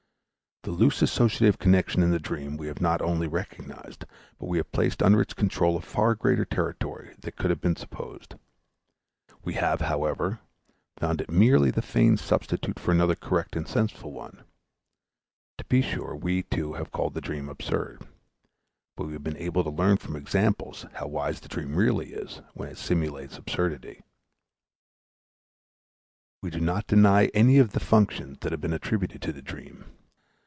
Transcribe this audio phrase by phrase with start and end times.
[0.63, 4.05] The loose associative connection in the dream we have not only recognized,
[4.37, 7.75] but we have placed under its control a far greater territory than could have been
[7.75, 8.35] supposed;
[9.43, 10.37] we have, however,
[10.99, 14.43] found it merely the feigned substitute for another correct and senseful one.
[15.57, 18.05] To be sure we, too, have called the dream absurd;
[18.95, 22.41] but we have been able to learn from examples how wise the dream really is
[22.53, 24.03] when it simulates absurdity.
[26.43, 29.85] We do not deny any of the functions that have been attributed to the dream.